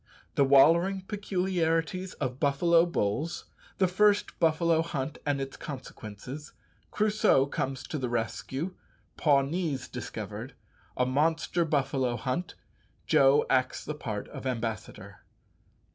_The 0.35 0.43
"wallering" 0.47 1.01
peculiarities 1.01 2.13
of 2.13 2.39
buffalo 2.39 2.87
bulls 2.87 3.45
The 3.77 3.87
first 3.87 4.39
buffalo 4.39 4.81
hunt 4.81 5.19
and 5.27 5.39
its 5.39 5.55
consequences 5.57 6.53
Crusoe 6.89 7.45
comes 7.45 7.83
to 7.83 7.99
the 7.99 8.09
rescue 8.09 8.73
Pawnees 9.15 9.87
discovered 9.87 10.55
A 10.97 11.05
monster 11.05 11.65
buffalo 11.65 12.15
hunt 12.17 12.55
Joe 13.05 13.45
acts 13.47 13.85
the 13.85 13.93
part 13.93 14.27
of 14.29 14.45
ambassador_. 14.45 15.17